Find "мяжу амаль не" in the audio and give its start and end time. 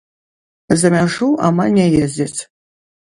0.95-1.83